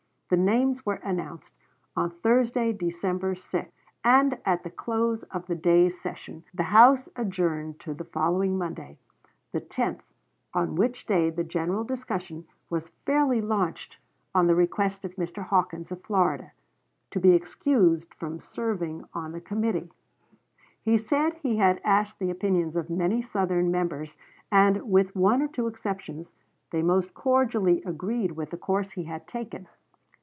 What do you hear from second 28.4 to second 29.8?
the course he had taken.